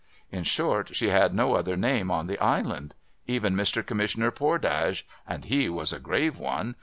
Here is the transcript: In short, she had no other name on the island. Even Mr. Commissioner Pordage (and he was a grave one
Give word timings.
In 0.31 0.43
short, 0.45 0.95
she 0.95 1.09
had 1.09 1.31
no 1.31 1.53
other 1.53 1.77
name 1.77 2.09
on 2.09 2.25
the 2.25 2.39
island. 2.39 2.95
Even 3.27 3.53
Mr. 3.55 3.85
Commissioner 3.85 4.31
Pordage 4.31 5.03
(and 5.27 5.45
he 5.45 5.69
was 5.69 5.93
a 5.93 5.99
grave 5.99 6.39
one 6.39 6.73